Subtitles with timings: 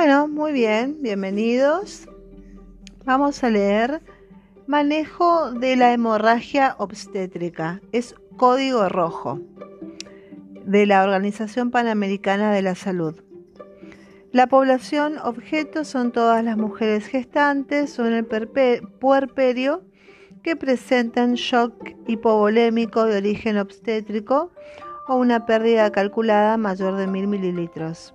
[0.00, 2.08] Bueno, muy bien, bienvenidos.
[3.04, 4.00] Vamos a leer
[4.68, 7.80] Manejo de la hemorragia obstétrica.
[7.90, 9.40] Es código rojo
[10.64, 13.20] de la Organización Panamericana de la Salud.
[14.30, 19.82] La población objeto son todas las mujeres gestantes o en el puerperio
[20.44, 21.74] que presentan shock
[22.06, 24.52] hipovolémico de origen obstétrico
[25.08, 28.14] o una pérdida calculada mayor de mil mililitros.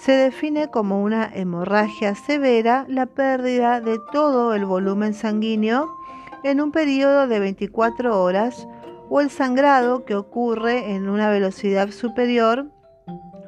[0.00, 5.94] Se define como una hemorragia severa la pérdida de todo el volumen sanguíneo
[6.42, 8.66] en un periodo de 24 horas
[9.10, 12.70] o el sangrado que ocurre en una velocidad superior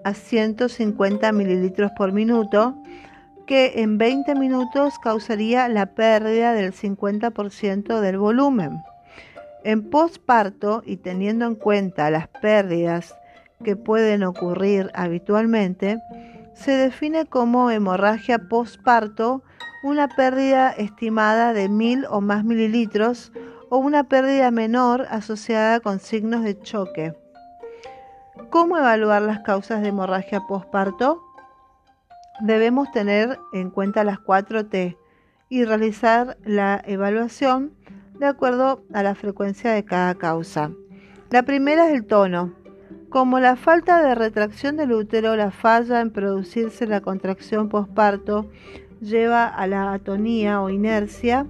[0.05, 2.77] a 150 mililitros por minuto,
[3.47, 8.83] que en 20 minutos causaría la pérdida del 50% del volumen.
[9.65, 13.17] En posparto y teniendo en cuenta las pérdidas
[13.65, 15.99] que pueden ocurrir habitualmente,
[16.55, 19.43] se define como hemorragia posparto
[19.83, 23.33] una pérdida estimada de 1000 o más mililitros
[23.69, 27.15] o una pérdida menor asociada con signos de choque.
[28.51, 31.23] ¿Cómo evaluar las causas de hemorragia postparto?
[32.41, 34.97] Debemos tener en cuenta las 4 T
[35.49, 37.73] y realizar la evaluación
[38.19, 40.71] de acuerdo a la frecuencia de cada causa.
[41.31, 42.53] La primera es el tono.
[43.13, 48.49] Como la falta de retracción del útero, la falla en producirse la contracción postparto
[49.03, 51.47] lleva a la atonía o inercia,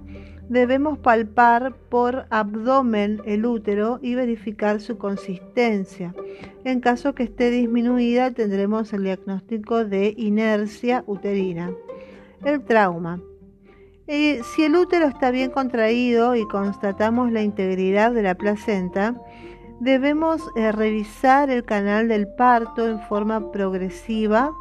[0.49, 6.13] debemos palpar por abdomen el útero y verificar su consistencia.
[6.65, 11.71] En caso que esté disminuida, tendremos el diagnóstico de inercia uterina.
[12.43, 13.21] El trauma.
[14.07, 19.15] Eh, si el útero está bien contraído y constatamos la integridad de la placenta,
[19.79, 24.51] debemos eh, revisar el canal del parto en forma progresiva,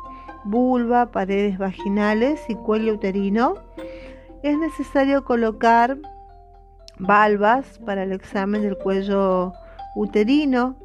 [0.44, 3.54] vulva, paredes vaginales y cuello uterino
[4.42, 5.98] es necesario colocar
[6.98, 9.52] valvas para el examen del cuello
[9.94, 10.76] uterino.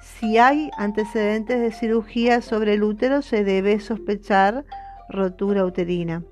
[0.00, 4.64] Si hay antecedentes de cirugía sobre el útero, se debe sospechar
[5.08, 6.22] rotura uterina.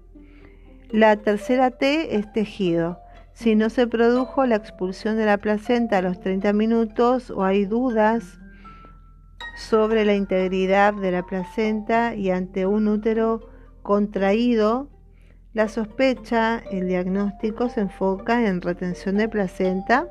[0.90, 3.00] La tercera T es tejido.
[3.38, 7.66] Si no se produjo la expulsión de la placenta a los 30 minutos o hay
[7.66, 8.40] dudas
[9.56, 13.48] sobre la integridad de la placenta y ante un útero
[13.84, 14.90] contraído,
[15.52, 20.08] la sospecha, el diagnóstico se enfoca en retención de placenta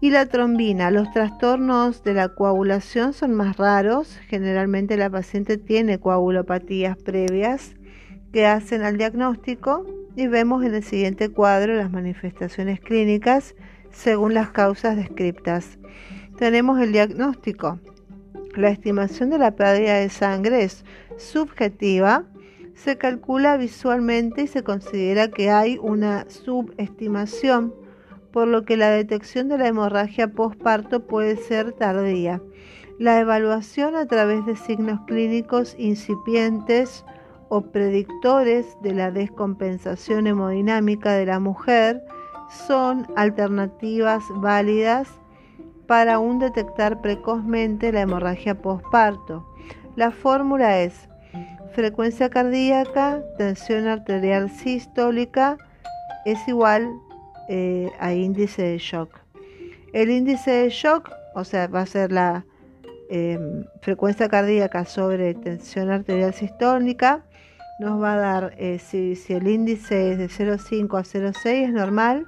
[0.00, 0.90] y la trombina.
[0.90, 4.18] Los trastornos de la coagulación son más raros.
[4.26, 7.76] Generalmente la paciente tiene coagulopatías previas
[8.32, 9.86] que hacen al diagnóstico
[10.18, 13.54] y vemos en el siguiente cuadro las manifestaciones clínicas
[13.92, 15.78] según las causas descriptas.
[16.36, 17.78] Tenemos el diagnóstico.
[18.56, 20.84] La estimación de la pérdida de sangre es
[21.18, 22.24] subjetiva
[22.74, 27.74] se calcula visualmente y se considera que hay una subestimación,
[28.32, 32.40] por lo que la detección de la hemorragia postparto puede ser tardía.
[32.98, 37.04] La evaluación a través de signos clínicos incipientes
[37.48, 42.04] o predictores de la descompensación hemodinámica de la mujer
[42.66, 45.08] son alternativas válidas
[45.86, 49.46] para aún detectar precozmente la hemorragia postparto.
[49.96, 51.08] La fórmula es
[51.72, 55.56] frecuencia cardíaca, tensión arterial sistólica
[56.24, 57.00] es igual
[57.48, 59.20] eh, a índice de shock.
[59.92, 62.44] El índice de shock, o sea, va a ser la
[63.08, 67.24] em, frecuencia cardíaca sobre tensión arterial sistólica,
[67.78, 72.26] nos va a dar, eh, si, el índice es de 0,5 a 0,6 es normal,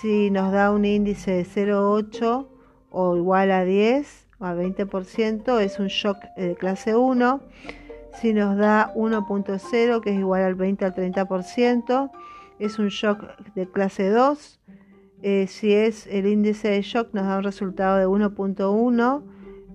[0.00, 2.48] si nos da un índice de 0,8
[2.90, 7.40] o igual a 10 o a 20% es un shock eh, de clase 1
[8.20, 12.10] si nos da 1.0, que es igual al 20 al 30%,
[12.58, 14.60] es un shock de clase 2.
[15.22, 19.22] Eh, si es el índice de shock, nos da un resultado de 1.1,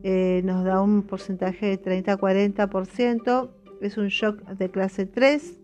[0.04, 3.50] eh, nos da un porcentaje de 30-40%,
[3.82, 5.60] es un shock de clase 3.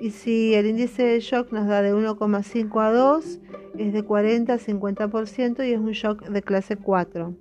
[0.00, 3.40] Y si el índice de shock nos da de 1,5 a 2,
[3.78, 7.34] es de 40-50% y es un shock de clase 4.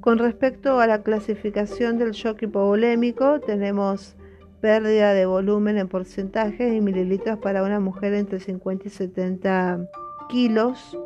[0.00, 4.16] Con respecto a la clasificación del shock hipovolémico, tenemos
[4.60, 9.88] pérdida de volumen en porcentajes y mililitros para una mujer entre 50 y 70
[10.28, 10.96] kilos.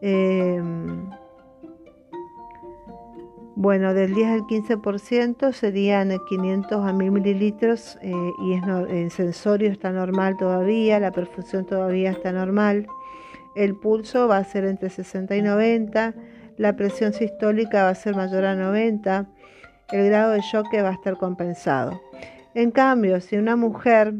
[0.00, 1.08] Em,
[3.60, 9.68] bueno, del 10 al 15% serían 500 a 1000 mililitros eh, y es el sensorio
[9.68, 12.86] está normal todavía, la perfusión todavía está normal.
[13.56, 16.14] El pulso va a ser entre 60 y 90
[16.56, 19.26] la presión sistólica va a ser mayor a 90,
[19.90, 22.00] el grado de choque va a estar compensado.
[22.54, 24.14] En cambio, si una mujer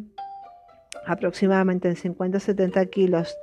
[1.07, 3.37] aproximadamente en 50-70 kilos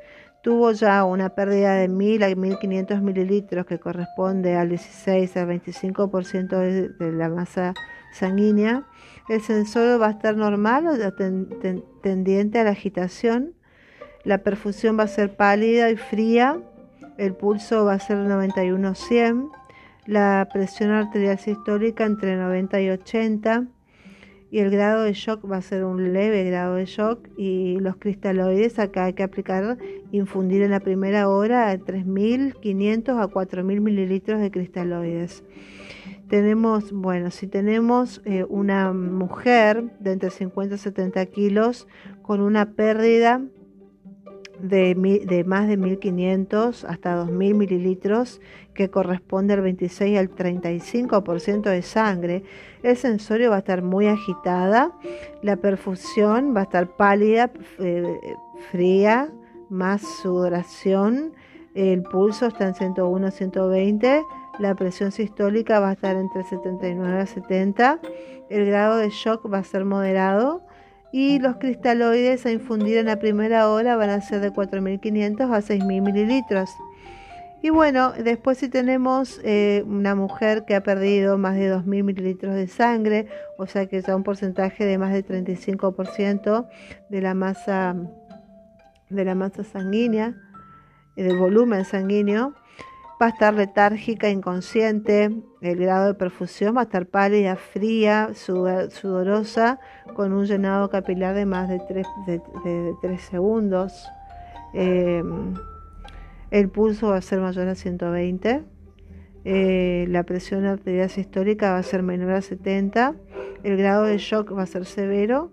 [0.45, 6.95] tuvo ya una pérdida de 1000 a 1500 mililitros que corresponde al 16 al 25%
[6.99, 7.73] de, la masa
[8.13, 8.83] sanguínea,
[9.27, 11.13] el sensor va a estar normal o
[12.03, 13.55] tendiente a la agitación,
[14.23, 16.61] la perfusión va a ser pálida y fría,
[17.17, 19.49] el pulso va a ser 91-100,
[20.05, 23.63] la presión arterial sistólica entre 90 y 80,
[24.55, 27.97] y el grado de shock va a ser un leve grado de shock y los
[27.97, 29.77] cristaloides acá hay que aplicar,
[30.13, 35.43] infundir en la primera hora 3.500 a 4.000 mililitros de cristaloides.
[36.29, 41.85] Tenemos, bueno, si tenemos eh, una mujer de entre 50 y 70 kilos
[42.21, 43.41] con una pérdida
[44.69, 48.41] de, más de 1500 hasta 2000 mililitros,
[48.73, 52.43] que corresponde al 26 al 35% de sangre.
[52.83, 54.91] El sensorio va a estar muy agitada,
[55.41, 58.19] la perfusión va a estar pálida, eh,
[58.71, 59.31] fría,
[59.69, 61.33] más sudoración,
[61.73, 64.23] el pulso está en 101 120,
[64.59, 67.99] la presión sistólica va a estar entre 79 a 70,
[68.49, 70.61] el grado de shock va a ser moderado
[71.11, 75.61] y los cristaloides a infundir en la primera hora van a ser de 4.500 a
[75.61, 76.69] 6.000 mililitros.
[77.61, 82.53] Y bueno, después si tenemos eh, una mujer que ha perdido más de 2.000 mililitros
[82.53, 86.67] de sangre, o sea que ya un porcentaje de más de 35%
[87.09, 87.95] de la masa
[89.09, 90.35] de la masa sanguínea,
[91.15, 92.53] del volumen sanguíneo,
[93.21, 95.31] va a estar letárgica, inconsciente,
[95.61, 99.79] el grado de perfusión va a estar pálida, fría, sudorosa,
[100.13, 101.81] con un llenado capilar de más de
[103.01, 104.07] 3, segundos.
[104.73, 105.53] Em,
[106.51, 108.63] el pulso va a ser mayor a 120.
[109.45, 113.15] Eh, la presión arterial sistólica va a ser menor a 70.
[113.63, 115.51] El grado de shock va a ser severo.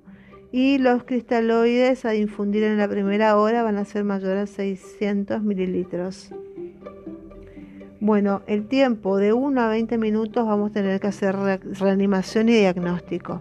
[0.50, 5.42] Y los cristaloides a infundir en la primera hora van a ser mayor a 600
[5.42, 6.30] mililitros.
[8.04, 12.54] Bueno, el tiempo de 1 a 20 minutos vamos a tener que hacer reanimación y
[12.54, 13.40] diagnóstico.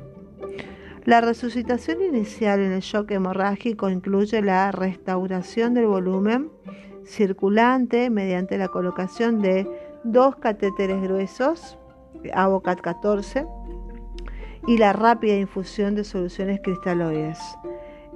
[1.04, 6.52] La resucitación inicial en el shock hemorrágico incluye la restauración del volumen
[7.06, 9.68] circulante mediante la colocación de
[10.04, 11.80] dos catéteres gruesos,
[12.32, 13.48] AVOCAT 14,
[14.68, 17.40] y la rápida infusión de soluciones cristaloides.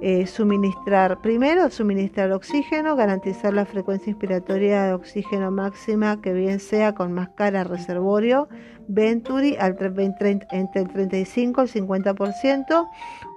[0.02, 6.94] Eh, suministrar, primero, suministrar oxígeno, garantizar la frecuencia inspiratoria de oxígeno máxima, que bien sea
[6.94, 8.46] con máscara reservorio,
[8.88, 12.88] Venturi entre el 35 y el 50%,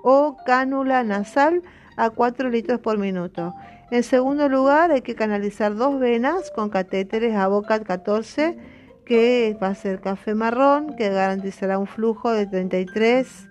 [0.03, 1.63] o cánula nasal
[1.95, 3.53] a 4 litros por minuto.
[3.89, 8.57] En segundo lugar, hay que canalizar dos venas con catéteres a boca 14,
[9.05, 13.48] que va a ser café marrón, que garantizará un flujo de 33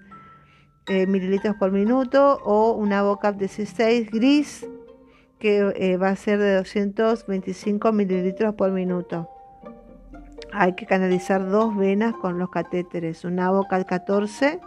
[0.89, 4.67] eh, mililitros por minuto o una boca 16 gris
[5.39, 9.29] que eh, va a ser de 225 mililitros por minuto.
[10.51, 14.61] Hay que canalizar dos venas con los catéteres, una boca 14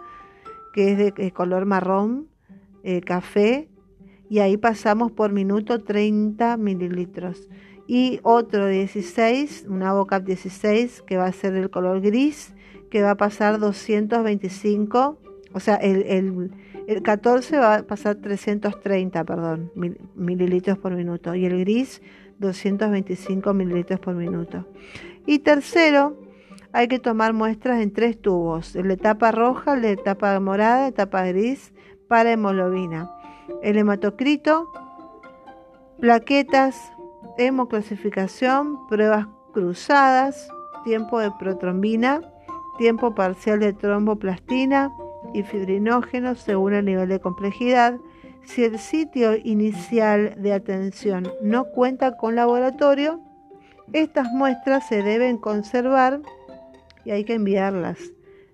[0.73, 2.27] que es de eh, color marrón,
[3.05, 3.69] café,
[4.29, 7.49] y ahí pasamos por minuto 30 mililitros.
[7.87, 12.53] Y otro 16, una boca 16 que va a ser del color gris,
[12.91, 15.17] que va a pasar 225
[15.53, 16.51] o sea, el,
[17.03, 19.71] 14 va a pasar 330, perdón,
[20.15, 21.35] mililitros por minuto.
[21.35, 22.01] Y el gris
[22.39, 24.65] 225 mililitros por minuto.
[25.25, 26.17] Y tercero,
[26.73, 28.75] hay que tomar muestras en tres tubos.
[28.75, 31.73] El de etapa roja, el de etapa morada, etapa gris
[32.07, 33.11] para hemoglobina.
[33.61, 34.71] El hematocrito,
[35.99, 36.91] plaquetas,
[37.37, 40.49] hemoclasificación, pruebas cruzadas,
[40.83, 42.21] tiempo de protrombina,
[42.77, 44.91] tiempo parcial de tromboplastina,
[45.33, 47.95] y fibrinógenos según el nivel de complejidad.
[48.43, 53.21] Si el sitio inicial de atención no cuenta con laboratorio,
[53.93, 56.21] estas muestras se deben conservar
[57.05, 57.97] y hay que enviarlas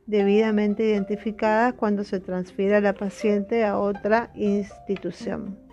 [0.08, 5.67] debidamente identificadas cuando se transfiera la paciente a otra institución.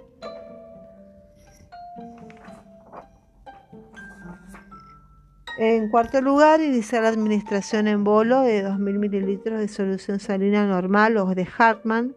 [5.56, 11.16] En cuarto lugar, iniciar la administración en bolo de 2.000 mililitros de solución salina normal
[11.16, 12.16] o de Hartmann.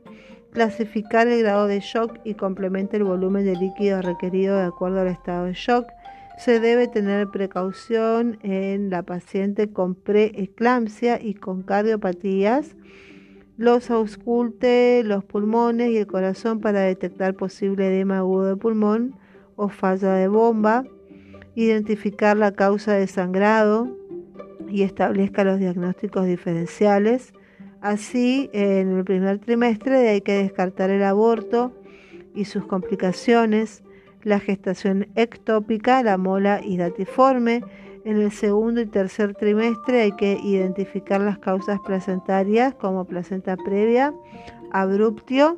[0.51, 5.09] Clasificar el grado de shock y complementar el volumen de líquido requerido de acuerdo al
[5.09, 5.85] estado de shock.
[6.39, 12.75] Se debe tener precaución en la paciente con preeclampsia y con cardiopatías.
[13.55, 19.15] Los ausculte los pulmones y el corazón para detectar posible edema agudo de pulmón
[19.55, 20.85] o falla de bomba
[21.63, 23.89] identificar la causa de sangrado
[24.69, 27.33] y establezca los diagnósticos diferenciales,
[27.81, 31.71] Así, en el primer trimestre hay que descartar el aborto
[32.33, 33.83] y sus complicaciones,
[34.23, 37.63] la gestación ectópica, la mola hidatiforme.
[38.03, 44.13] En el segundo y tercer trimestre hay que identificar las causas placentarias como placenta previa,
[44.71, 45.55] abruptio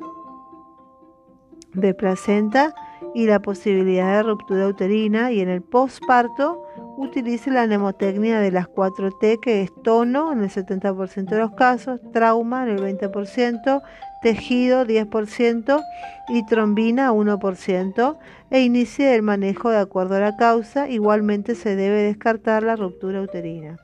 [1.72, 2.74] de placenta
[3.14, 6.62] y la posibilidad de ruptura uterina y en el posparto
[6.96, 12.00] utilice la mnemotecnia de las 4T que es tono en el 70% de los casos,
[12.12, 13.82] trauma en el 20%,
[14.22, 15.82] tejido 10%
[16.28, 18.18] y trombina 1%
[18.50, 20.88] e inicie el manejo de acuerdo a la causa.
[20.88, 23.78] Igualmente se debe descartar la ruptura uterina.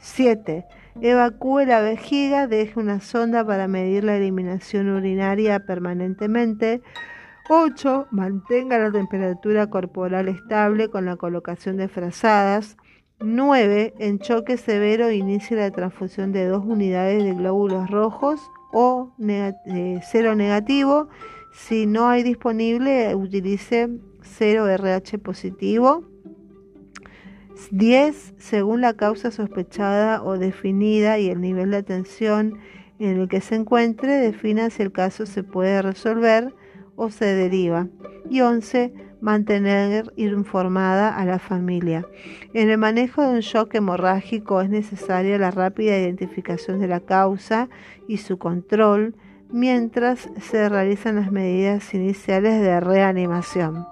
[0.00, 0.66] 7.
[1.00, 6.82] Evacúe la vejiga, deje una sonda para medir la eliminación urinaria permanentemente.
[7.50, 8.08] 8.
[8.10, 12.76] Mantenga la temperatura corporal estable con la colocación de frazadas.
[13.20, 13.94] 9.
[13.98, 18.38] En choque severo inicie la transfusión de dos unidades de glóbulos rojos
[18.72, 19.12] o
[20.02, 21.08] cero negativo.
[21.52, 23.88] Si no hay disponible, utilice
[24.20, 26.04] 0 RH positivo.
[27.70, 28.34] 10.
[28.36, 32.58] Según la causa sospechada o definida y el nivel de atención
[32.98, 36.54] en el que se encuentre, defina si el caso se puede resolver
[36.98, 37.86] o se deriva.
[38.28, 38.92] Y 11.
[39.20, 42.06] Mantener informada a la familia.
[42.52, 47.68] En el manejo de un shock hemorrágico es necesaria la rápida identificación de la causa
[48.06, 49.16] y su control
[49.50, 53.86] mientras se realizan las medidas iniciales de reanimación.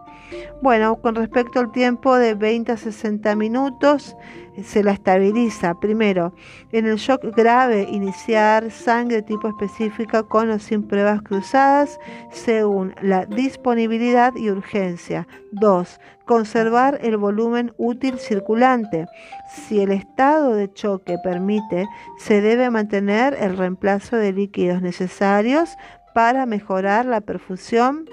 [0.62, 4.16] Bueno, con respecto al tiempo de 20 a 60 minutos,
[4.64, 5.78] se la estabiliza.
[5.78, 6.34] Primero,
[6.72, 11.98] en el shock grave, iniciar sangre tipo específica con o sin pruebas cruzadas
[12.30, 15.26] según la disponibilidad y urgencia.
[15.52, 16.00] 2.
[16.24, 19.06] Conservar el volumen útil circulante.
[19.48, 21.86] Si el estado de choque permite,
[22.18, 25.76] se debe mantener el reemplazo de líquidos necesarios
[26.14, 28.06] para mejorar la perfusión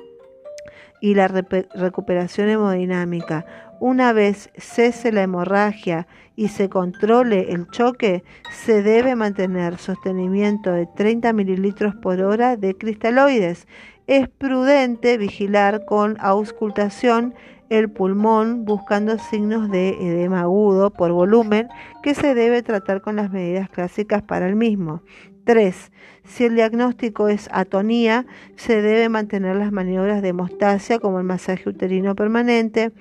[1.03, 3.45] y la recuperación hemodinámica.
[3.81, 6.07] Una vez cese la hemorragia
[6.37, 12.77] y se controle el choque, se debe mantener sostenimiento de 30 mililitros por hora de
[12.77, 13.67] cristaloides.
[14.07, 17.33] Es prudente vigilar con auscultación
[17.67, 21.67] el pulmón buscando signos de edema agudo por volumen
[22.01, 25.01] que se debe tratar con las medidas clásicas para el mismo.
[25.45, 25.91] 3.
[26.25, 31.69] Si el diagnóstico es atonía, se debe mantener las maniobras de hemostasia como el masaje
[31.69, 32.91] uterino permanente,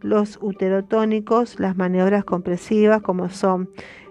[0.00, 3.68] los uterotónicos, las maniobras compresivas como son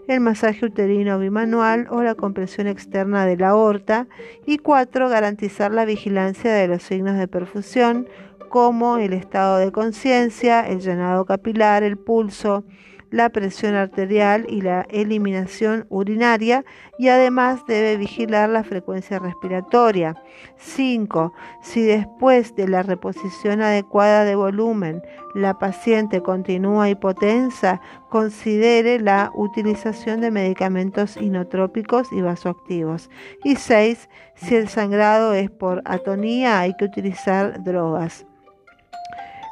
[0.08, 4.08] el masaje uterino bimanual o la compresión externa de la aorta
[4.46, 5.10] y 4.
[5.10, 8.08] Garantizar la vigilancia de los signos de perfusión
[8.50, 12.64] como el estado de conciencia, el llenado capilar, el pulso,
[13.12, 16.66] la presión arterial y la eliminación urinaria
[16.98, 20.16] y además debe vigilar la frecuencia respiratoria.
[20.58, 21.34] 5.
[21.62, 25.02] Si después de la reposición adecuada de volumen
[25.36, 33.10] la paciente continúa hipotensa, considere la utilización de medicamentos inotrópicos y vasoactivos.
[33.44, 34.10] Y 6.
[34.36, 38.26] Si el sangrado es por atonía, hay que utilizar drogas.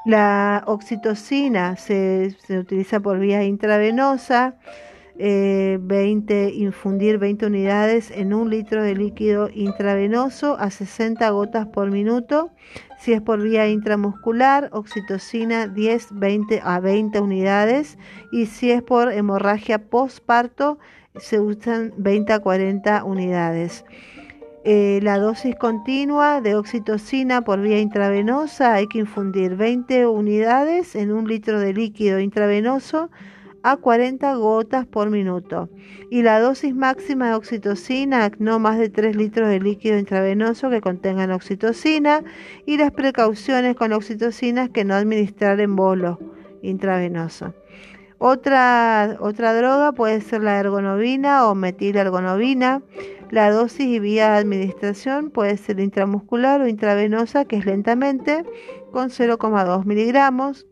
[0.06, 4.54] La oxitocina se, utiliza por vía intravenosa,
[5.18, 5.80] 20,
[6.30, 12.52] eh, infundir 20 unidades en un litro de líquido intravenoso a 60 gotas por minuto.
[13.00, 17.98] Si es por vía intramuscular, oxitocina 10 20 a 20 unidades.
[18.32, 20.78] Y si es por hemorragia postparto,
[21.16, 23.86] se usan 20 a 40 unidades.
[24.68, 31.12] Eh, la dosis continua de oxitocina por vía intravenosa hay que infundir 20 unidades en
[31.12, 33.12] un litro de líquido intravenoso
[33.62, 35.70] a 40 gotas por minuto.
[36.10, 40.82] Y la dosis máxima de oxitocina, no más de 3 litros de líquido intravenoso que
[40.82, 42.24] contengan oxitocina.
[42.66, 46.18] Y las precauciones con oxitocina es que no administrar en bolo
[46.64, 47.54] intravenoso.
[48.18, 52.82] Otra, otra droga puede ser la ergonovina o metilergonovina.
[53.32, 58.46] La dosis y vía de administración puede ser intramuscular o intravenosa, que es lentamente,
[58.92, 60.68] con 0,2 miligramos.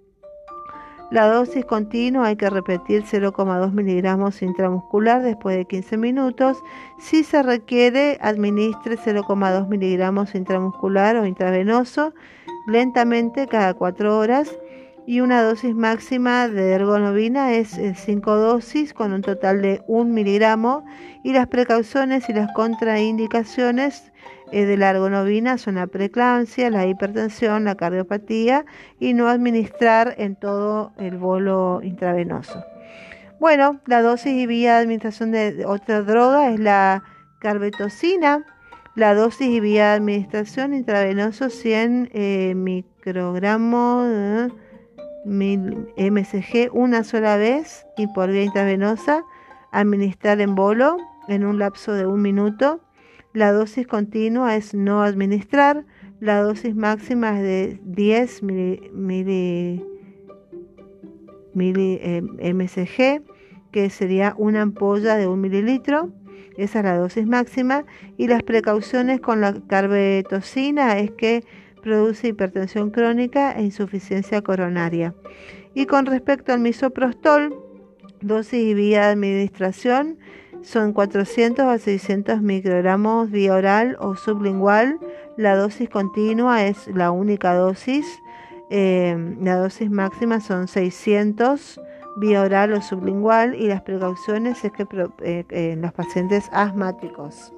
[1.10, 6.58] La dosis continua hay que repetir 0,2 miligramos intramuscular después de 15 minutos.
[7.00, 12.14] Si se requiere, administre 0,2 miligramos intramuscular o intravenoso
[12.68, 14.58] lentamente cada 4 horas
[15.06, 20.86] y una dosis máxima de ergonovina es 5 dosis con un total de 1 miligramo.
[21.24, 24.12] Y las precauciones y las contraindicaciones
[24.52, 28.66] eh, de la ergonovina son la preeclampsia, la hipertensión, la cardiopatía
[29.00, 32.64] y no administrar en todo el bolo intravenoso.
[33.40, 37.04] Bueno, la dosis y vía de administración de otra droga es la
[37.40, 38.46] carbetocina,
[38.96, 44.48] la dosis y vía de administración intravenoso 100 eh, microgramos eh,
[45.26, 49.24] mcg una sola vez y por vía intravenosa,
[49.72, 52.82] administrar en bolo en un lapso de un minuto.
[53.34, 55.86] La dosis continua es no administrar.
[56.20, 59.82] La dosis máxima es de 10 mili,
[61.56, 63.24] eh, mcg,
[63.72, 66.12] que sería una ampolla de un mililitro.
[66.58, 67.86] Esa es la dosis máxima.
[68.18, 71.44] Y las precauciones con la carbetocina es que
[71.84, 75.14] produce hipertensión crónica e insuficiencia coronaria.
[75.76, 77.56] Y con respecto al misoprostol,
[78.22, 80.18] dosis y vía de administración
[80.62, 84.98] son 400 a 600 microgramos vía oral o sublingual.
[85.36, 88.06] La dosis continua es la única dosis.
[88.70, 91.82] Eh, la dosis máxima son 600
[92.16, 94.88] vía oral o sublingual y las precauciones es que
[95.22, 97.52] eh, en los pacientes asmáticos.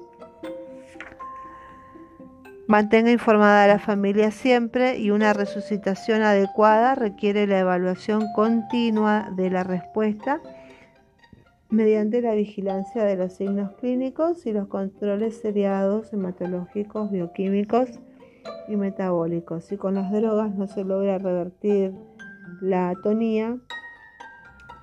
[2.68, 9.50] Mantenga informada a la familia siempre y una resucitación adecuada requiere la evaluación continua de
[9.50, 10.40] la respuesta
[11.70, 18.00] mediante la vigilancia de los signos clínicos y los controles seriados hematológicos, bioquímicos
[18.66, 19.64] y metabólicos.
[19.64, 21.94] Si con las drogas no se logra revertir
[22.60, 23.58] la atonía,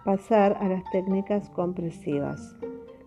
[0.06, 2.56] pasar a las técnicas compresivas.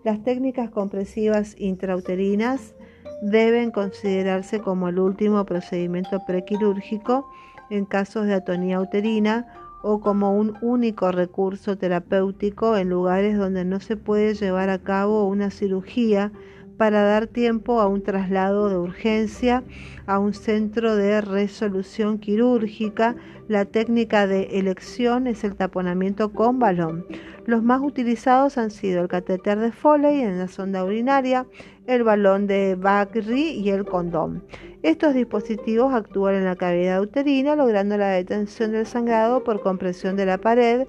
[0.04, 2.75] Las técnicas compresivas intrauterinas
[3.20, 7.26] deben considerarse como el último procedimiento prequirúrgico
[7.70, 9.46] en casos de atonía uterina
[9.82, 15.26] o como un único recurso terapéutico en lugares donde no se puede llevar a cabo
[15.26, 16.32] una cirugía
[16.76, 19.62] para dar tiempo a un traslado de urgencia
[20.06, 23.16] a un centro de resolución quirúrgica.
[23.48, 27.06] La técnica de elección es el taponamiento con balón.
[27.44, 31.46] Los más utilizados han sido el catéter de Foley en la sonda urinaria,
[31.86, 34.42] el balón de Bakri y el condón.
[34.82, 40.26] Estos dispositivos actúan en la cavidad uterina logrando la detención del sangrado por compresión de
[40.26, 40.86] la pared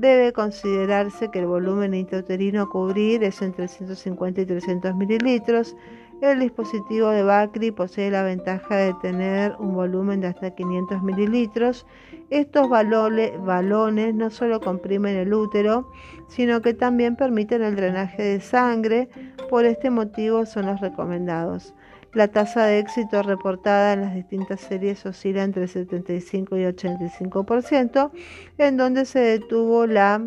[0.00, 5.76] Debe considerarse que el volumen intrauterino a cubrir es entre 150 y 300 mililitros.
[6.22, 11.84] El dispositivo de Bacri posee la ventaja de tener un volumen de hasta 500 mililitros.
[12.30, 15.92] Estos balones no solo comprimen el útero,
[16.28, 19.10] sino que también permiten el drenaje de sangre.
[19.50, 21.74] Por este motivo son los recomendados.
[22.12, 28.10] La tasa de éxito reportada en las distintas series oscila entre 75 y 85%,
[28.58, 30.20] en donde se detuvo la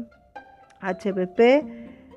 [0.82, 1.39] HPP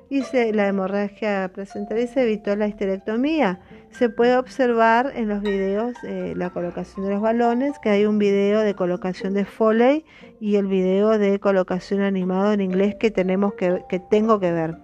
[0.09, 0.21] y
[0.53, 3.59] la hemorragia placentaria y se evitó la histerectomía.
[3.91, 8.17] Se puede observar en los videos eh, la colocación de los balones, que hay un
[8.19, 10.05] video de colocación de Foley
[10.39, 14.77] y el video de colocación animado en inglés que tenemos que, que tengo que ver.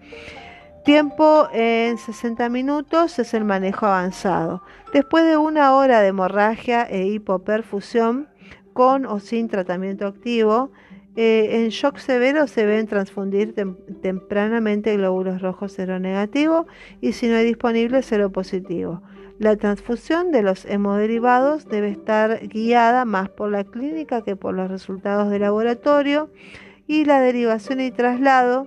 [0.84, 4.64] Tiempo en 60 minutos es el manejo avanzado.
[4.92, 8.28] Después de una hora de hemorragia e hipoperfusión,
[8.74, 10.72] con o sin tratamiento activo,
[11.16, 13.56] eh, en shock severo se deben transfundir
[14.02, 16.66] tempranamente glóbulos rojos seronegativos
[17.00, 18.02] y si no hay disponible
[18.34, 19.02] positivo.
[19.40, 24.70] La transfusión de los hemoderivados debe estar guiada más por la clínica que por los
[24.70, 26.30] resultados de laboratorio
[26.88, 28.66] y la derivación y traslado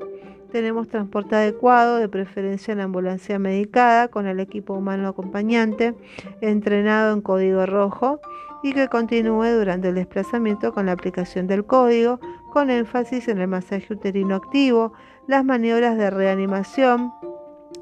[0.57, 5.95] tenemos transporte adecuado, de preferencia en ambulancia medicada, con el equipo humano acompañante,
[6.41, 8.21] entrenado en código rojo
[8.63, 12.21] y que continúe durante el desplazamiento con la aplicación del código,
[12.55, 14.95] con énfasis en el masaje uterino activo,
[15.27, 17.13] las maniobras de reanimación,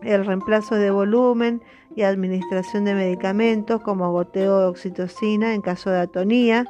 [0.02, 1.62] el reemplazo de volumen
[1.94, 6.66] y administración de medicamentos como goteo de oxitocina en caso de atonía,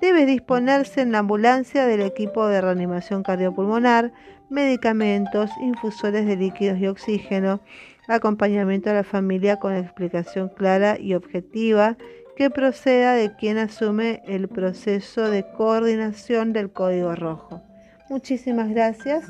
[0.00, 4.12] debe disponerse en la ambulancia del equipo de reanimación cardiopulmonar,
[4.50, 7.60] medicamentos, infusores de líquidos y oxígeno,
[8.08, 11.96] acompañamiento a la familia con explicación clara y objetiva
[12.36, 17.62] que proceda de quien asume el proceso de coordinación del código rojo.
[18.08, 19.24] Muchísimas gracias.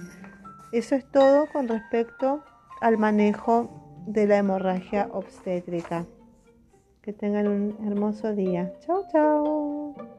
[0.72, 2.44] Eso es todo con respecto
[2.80, 6.06] al manejo de la hemorragia obstétrica.
[7.02, 8.72] Que tengan un hermoso día.
[8.80, 10.17] Chao, chao.